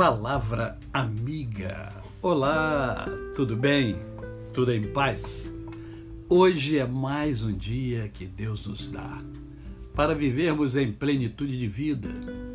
[0.00, 1.92] Palavra amiga.
[2.22, 3.96] Olá, tudo bem?
[4.50, 5.54] Tudo em paz?
[6.26, 9.22] Hoje é mais um dia que Deus nos dá
[9.94, 12.08] para vivermos em plenitude de vida,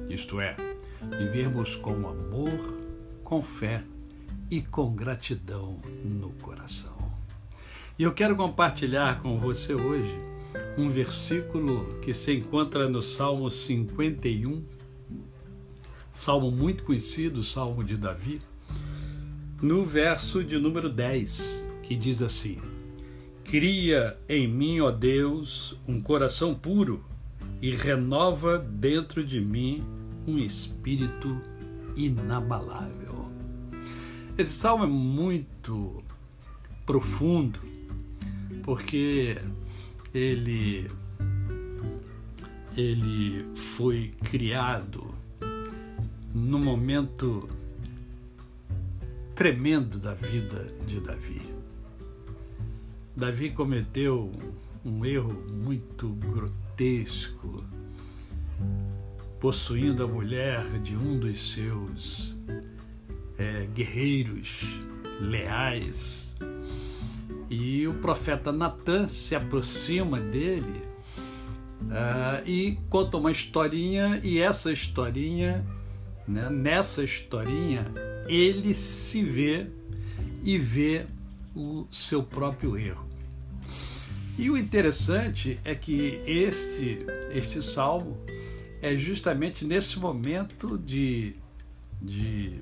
[0.09, 0.57] isto é,
[1.20, 2.81] vivermos com amor,
[3.23, 3.84] com fé
[4.49, 6.98] e com gratidão no coração.
[7.99, 10.20] E eu quero compartilhar com você hoje
[10.80, 14.63] um versículo que se encontra no Salmo 51,
[16.15, 18.41] salmo muito conhecido, salmo de Davi,
[19.61, 22.57] no verso de número 10, que diz assim:
[23.43, 27.03] Cria em mim, ó Deus, um coração puro
[27.61, 29.83] e renova dentro de mim
[30.25, 31.41] um espírito
[31.97, 33.29] inabalável.
[34.38, 36.02] Esse salmo é muito
[36.85, 37.59] profundo,
[38.63, 39.38] porque
[40.13, 40.89] ele
[42.77, 45.14] ele foi criado
[46.36, 47.50] no momento
[49.33, 51.41] tremendo da vida de Davi.
[53.16, 54.33] Davi cometeu
[54.83, 57.63] um erro muito grotesco,
[59.39, 62.36] possuindo a mulher de um dos seus
[63.38, 64.66] é, guerreiros
[65.22, 66.36] leais.
[67.50, 70.83] E o profeta Natan se aproxima dele
[71.83, 75.66] uh, e conta uma historinha, e essa historinha,
[76.28, 77.86] né, nessa historinha,
[78.28, 79.68] ele se vê
[80.44, 81.06] e vê
[81.56, 83.06] o seu próprio erro.
[84.38, 88.18] E o interessante é que este, este salmo
[88.81, 91.36] é justamente nesse momento de,
[92.02, 92.59] de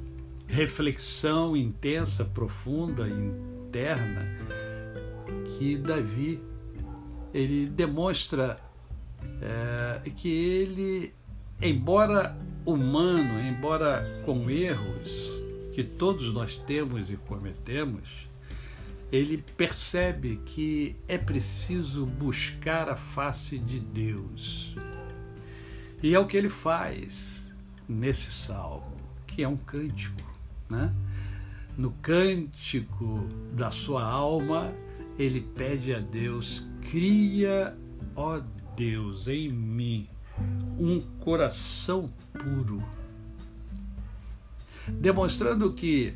[0.47, 4.23] reflexão intensa, profunda, interna,
[5.57, 6.39] que Davi
[7.33, 8.57] ele demonstra
[9.41, 11.13] é, que ele,
[11.59, 15.31] embora humano, embora com erros
[15.73, 18.29] que todos nós temos e cometemos,
[19.11, 24.75] ele percebe que é preciso buscar a face de Deus.
[26.01, 27.53] E é o que ele faz
[27.87, 28.95] nesse salmo,
[29.27, 30.21] que é um cântico.
[30.69, 30.93] Né?
[31.77, 34.73] No cântico da sua alma,
[35.17, 37.77] ele pede a Deus: cria,
[38.15, 38.41] ó
[38.75, 40.07] Deus, em mim
[40.79, 42.83] um coração puro,
[44.87, 46.13] demonstrando que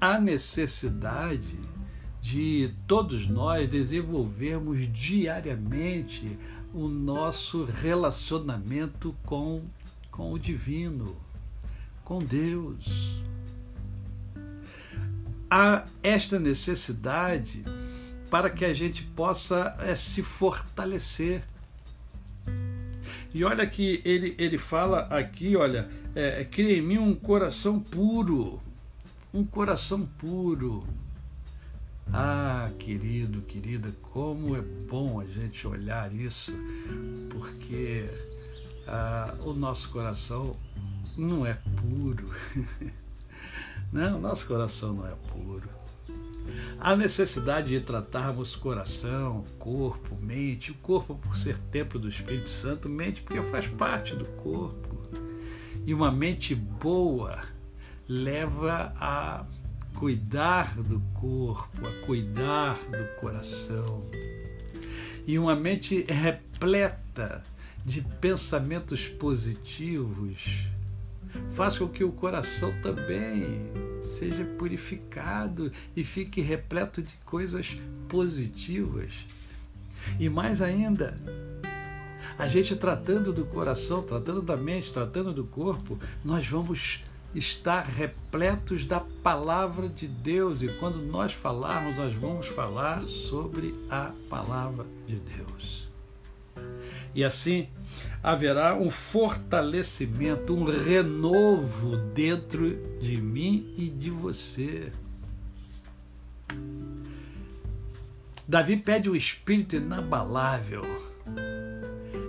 [0.00, 1.58] há necessidade
[2.20, 6.38] de todos nós desenvolvermos diariamente
[6.72, 9.62] o nosso relacionamento com,
[10.10, 11.16] com o divino,
[12.04, 13.22] com Deus.
[15.50, 17.64] Há esta necessidade
[18.30, 21.42] para que a gente possa é, se fortalecer.
[23.32, 28.60] E olha que ele, ele fala aqui, olha, é, cria em mim um coração puro,
[29.32, 30.84] um coração puro.
[32.12, 36.52] Ah, querido, querida, como é bom a gente olhar isso,
[37.28, 38.06] porque
[38.88, 40.56] ah, o nosso coração
[41.16, 42.28] não é puro.
[43.92, 45.68] não, o nosso coração não é puro.
[46.78, 52.88] Há necessidade de tratarmos coração, corpo, mente, o corpo por ser templo do Espírito Santo,
[52.88, 54.98] mente porque faz parte do corpo.
[55.84, 57.42] E uma mente boa
[58.08, 59.44] leva a
[59.94, 64.04] cuidar do corpo, a cuidar do coração.
[65.26, 67.42] E uma mente repleta
[67.84, 70.66] de pensamentos positivos
[71.52, 77.76] faz com que o coração também seja purificado e fique repleto de coisas
[78.08, 79.26] positivas.
[80.18, 81.18] E mais ainda,
[82.38, 88.84] a gente tratando do coração, tratando da mente, tratando do corpo, nós vamos estar repletos
[88.84, 90.62] da palavra de Deus.
[90.62, 95.89] E quando nós falarmos, nós vamos falar sobre a palavra de Deus.
[97.14, 97.68] E assim
[98.22, 104.92] haverá um fortalecimento, um renovo dentro de mim e de você.
[108.46, 110.82] Davi pede um espírito inabalável.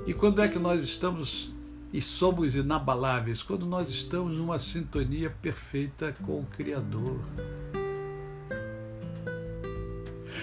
[0.05, 1.53] E quando é que nós estamos
[1.93, 3.43] e somos inabaláveis?
[3.43, 7.19] Quando nós estamos numa sintonia perfeita com o Criador.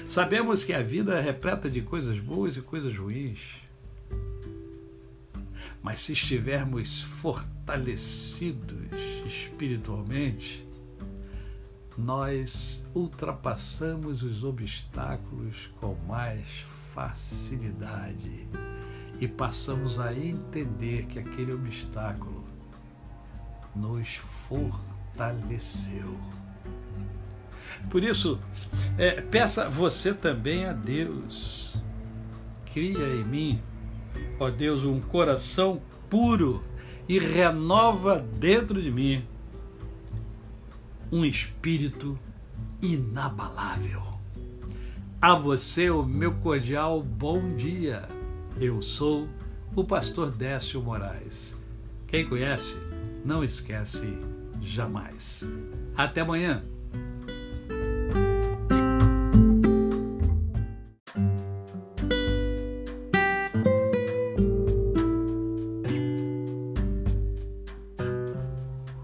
[0.06, 3.67] Sabemos que a vida é repleta de coisas boas e coisas ruins.
[5.82, 8.92] Mas se estivermos fortalecidos
[9.26, 10.66] espiritualmente,
[11.96, 18.48] nós ultrapassamos os obstáculos com mais facilidade
[19.20, 22.44] e passamos a entender que aquele obstáculo
[23.74, 24.88] nos fortalece.
[25.18, 26.16] fortaleceu.
[27.90, 28.40] Por isso,
[28.96, 31.82] é, peça você também a Deus.
[32.72, 33.62] Cria em mim,
[34.38, 36.62] ó Deus, um coração puro
[37.08, 39.24] e renova dentro de mim
[41.10, 42.18] um espírito
[42.82, 44.02] inabalável.
[45.20, 48.08] A você o meu cordial bom dia.
[48.60, 49.28] Eu sou
[49.74, 51.56] o pastor Décio Moraes.
[52.06, 52.76] Quem conhece,
[53.24, 54.18] não esquece
[54.60, 55.50] jamais.
[55.96, 56.62] Até amanhã.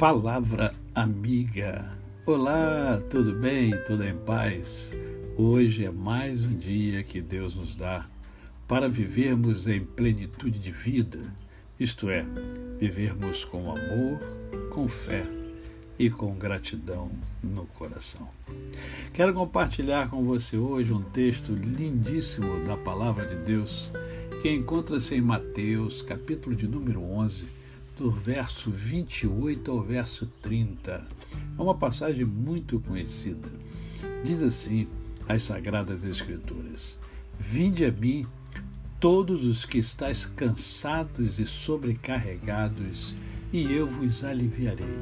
[0.05, 1.91] Palavra amiga.
[2.27, 3.71] Olá, tudo bem?
[3.87, 4.95] Tudo em paz?
[5.35, 8.07] Hoje é mais um dia que Deus nos dá
[8.69, 11.21] para vivermos em plenitude de vida,
[11.81, 12.23] isto é,
[12.79, 14.19] vivermos com amor,
[14.75, 15.27] com fé
[15.99, 17.11] e com gratidão
[17.43, 18.29] no coração.
[19.15, 23.91] Quero compartilhar com você hoje um texto lindíssimo da palavra de Deus
[24.43, 27.64] que encontra-se em Mateus, capítulo de número 11
[27.97, 31.07] do verso 28 ao verso 30.
[31.57, 33.49] É uma passagem muito conhecida.
[34.25, 34.89] Diz assim
[35.29, 36.99] as Sagradas Escrituras:
[37.39, 38.27] Vinde a mim,
[38.99, 43.15] todos os que estáis cansados e sobrecarregados,
[43.53, 44.99] e eu vos aliviarei.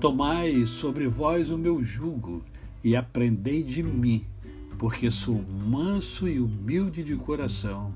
[0.00, 2.44] Tomai sobre vós o meu jugo
[2.84, 4.26] e aprendei de mim,
[4.78, 7.94] porque sou manso e humilde de coração,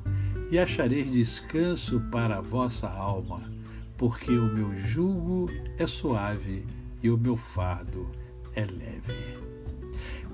[0.50, 3.55] e achareis descanso para a vossa alma
[3.96, 6.64] porque o meu jugo é suave
[7.02, 8.10] e o meu fardo
[8.54, 9.38] é leve.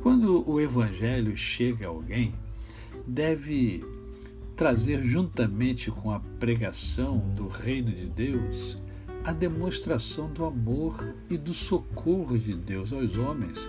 [0.03, 2.35] Quando o Evangelho chega a alguém,
[3.07, 3.85] deve
[4.57, 8.83] trazer juntamente com a pregação do Reino de Deus
[9.25, 13.69] a demonstração do amor e do socorro de Deus aos homens,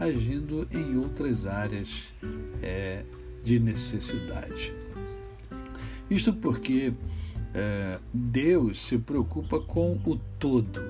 [0.00, 2.14] agindo em outras áreas
[2.62, 3.04] é,
[3.42, 4.74] de necessidade.
[6.10, 6.94] Isto porque
[7.54, 10.82] é, Deus se preocupa com o todo,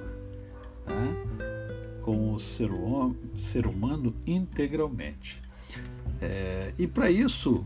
[0.85, 0.95] tá?
[2.03, 2.71] com o ser,
[3.37, 5.41] ser humano integralmente.
[6.21, 7.65] É, e para isso,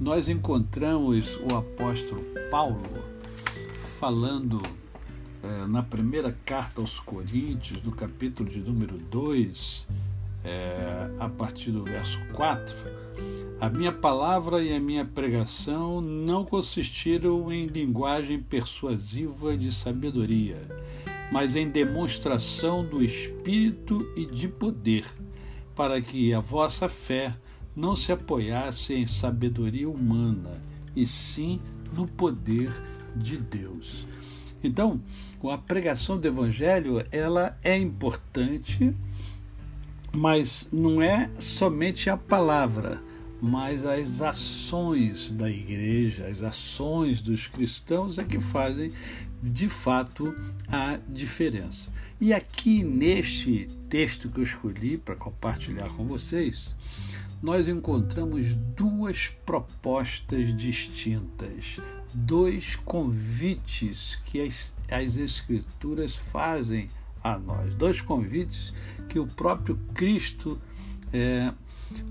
[0.00, 2.80] nós encontramos o apóstolo Paulo
[3.98, 4.62] falando
[5.42, 9.86] é, na primeira carta aos Coríntios, no capítulo de número 2,
[10.44, 12.97] é, a partir do verso 4
[13.60, 20.62] a minha palavra e a minha pregação não consistiram em linguagem persuasiva de sabedoria,
[21.32, 25.06] mas em demonstração do Espírito e de poder,
[25.74, 27.34] para que a vossa fé
[27.74, 30.62] não se apoiasse em sabedoria humana,
[30.94, 31.60] e sim
[31.92, 32.72] no poder
[33.16, 34.06] de Deus.
[34.62, 35.00] Então,
[35.50, 38.94] a pregação do Evangelho ela é importante,
[40.14, 43.07] mas não é somente a palavra
[43.40, 48.92] mas as ações da igreja, as ações dos cristãos é que fazem
[49.42, 50.34] de fato
[50.68, 51.92] a diferença.
[52.20, 56.74] E aqui neste texto que eu escolhi para compartilhar com vocês,
[57.40, 61.78] nós encontramos duas propostas distintas,
[62.12, 66.88] dois convites que as, as Escrituras fazem
[67.22, 68.72] a nós, dois convites
[69.08, 70.60] que o próprio Cristo
[71.12, 71.52] é,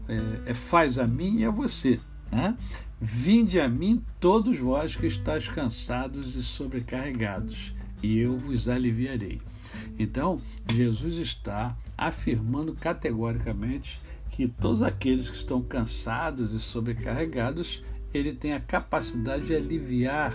[0.07, 1.99] é, é, faz a mim e a você.
[2.31, 2.57] Né?
[2.99, 9.39] Vinde a mim todos vós que estáis cansados e sobrecarregados, e eu vos aliviarei.
[9.99, 10.39] Então,
[10.71, 13.99] Jesus está afirmando categoricamente
[14.31, 20.33] que todos aqueles que estão cansados e sobrecarregados, ele tem a capacidade de aliviar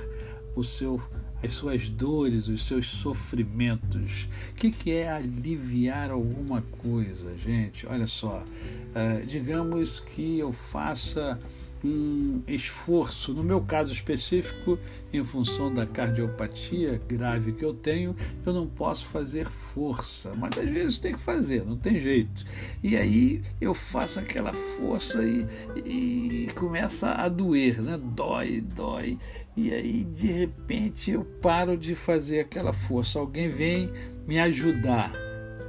[0.54, 1.00] o seu
[1.42, 4.28] as suas dores, os seus sofrimentos.
[4.50, 7.86] O que, que é aliviar alguma coisa, gente?
[7.86, 11.40] Olha só, uh, digamos que eu faça
[11.84, 14.78] um esforço, no meu caso específico,
[15.12, 20.68] em função da cardiopatia grave que eu tenho, eu não posso fazer força, mas às
[20.68, 22.44] vezes tem que fazer, não tem jeito.
[22.82, 25.46] E aí eu faço aquela força e,
[25.84, 27.98] e começa a doer, né?
[28.02, 29.18] Dói, dói.
[29.56, 33.90] E aí de repente eu paro de fazer aquela força, alguém vem
[34.26, 35.12] me ajudar,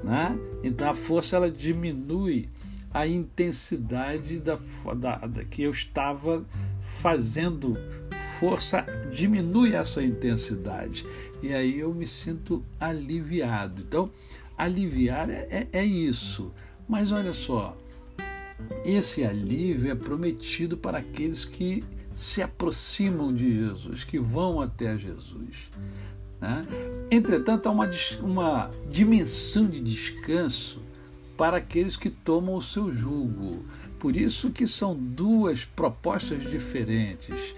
[0.03, 0.37] né?
[0.63, 2.49] Então a força ela diminui
[2.93, 4.57] a intensidade da,
[4.95, 6.45] da, da, que eu estava
[6.81, 7.75] fazendo
[8.39, 11.05] força diminui essa intensidade
[11.41, 13.81] e aí eu me sinto aliviado.
[13.81, 14.11] Então,
[14.57, 16.51] aliviar é, é, é isso.
[16.87, 17.75] Mas olha só,
[18.85, 21.83] esse alívio é prometido para aqueles que
[22.13, 25.69] se aproximam de Jesus, que vão até Jesus.
[26.39, 26.61] Né?
[27.09, 27.89] Entretanto, há uma,
[28.21, 30.81] uma dimensão de descanso
[31.37, 33.65] para aqueles que tomam o seu jugo.
[33.99, 37.55] Por isso que são duas propostas diferentes.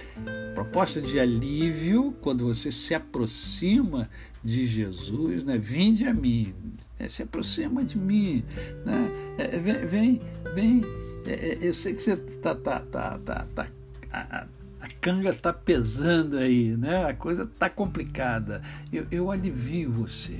[0.53, 4.09] Proposta de alívio, quando você se aproxima
[4.43, 5.57] de Jesus, né?
[5.57, 6.53] vinde a mim,
[6.99, 7.09] né?
[7.09, 8.43] se aproxima de mim,
[8.85, 9.11] né?
[9.37, 10.21] É, vem, vem,
[10.53, 10.85] vem.
[11.25, 13.67] É, é eu sei que você está tá, tá, tá, tá,
[14.11, 14.47] a,
[14.79, 17.05] a canga está pesando aí, né?
[17.05, 18.61] a coisa está complicada.
[18.93, 20.39] Eu, eu alivio você.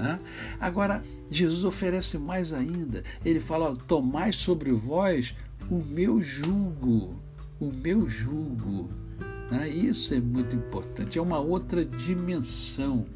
[0.00, 0.18] Né?
[0.58, 3.04] Agora, Jesus oferece mais ainda.
[3.24, 5.34] Ele fala: Tomai sobre vós
[5.70, 7.20] o meu jugo,
[7.60, 8.88] o meu jugo.
[9.50, 9.68] Né?
[9.68, 13.06] Isso é muito importante, é uma outra dimensão.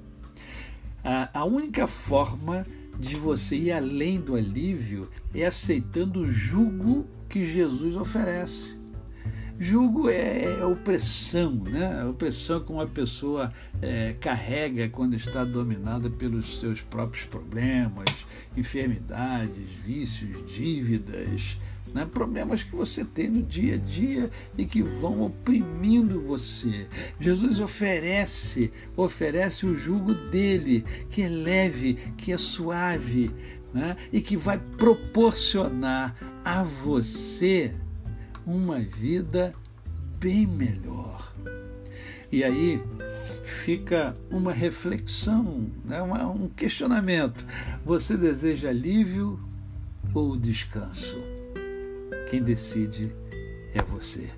[1.03, 2.67] A, a única forma
[2.99, 8.77] de você ir além do alívio é aceitando o jugo que Jesus oferece.
[9.59, 12.03] Julgo é, é opressão, né?
[12.03, 19.69] A opressão que uma pessoa é, carrega quando está dominada pelos seus próprios problemas, enfermidades,
[19.85, 21.57] vícios, dívidas,
[21.95, 22.05] né?
[22.05, 26.89] problemas que você tem no dia a dia e que vão oprimindo você.
[27.21, 33.31] Jesus oferece, oferece o jugo dele, que é leve, que é suave,
[33.73, 33.97] né?
[34.13, 37.73] e que vai proporcionar a você
[38.47, 39.55] uma vida
[40.19, 41.33] bem melhor.
[42.31, 42.83] E aí
[43.43, 46.03] fica uma reflexão, né?
[46.03, 47.45] um questionamento.
[47.85, 49.39] Você deseja alívio
[50.13, 51.17] ou descanso?
[52.31, 53.15] Quem decide
[53.75, 54.31] é você.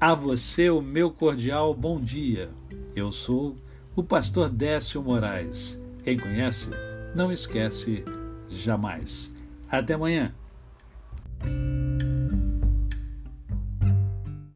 [0.00, 2.50] A você o meu cordial bom dia.
[2.96, 3.56] Eu sou
[3.94, 5.78] o pastor Décio Moraes.
[6.02, 6.70] Quem conhece,
[7.14, 8.02] não esquece
[8.48, 9.34] jamais.
[9.70, 10.34] Até amanhã.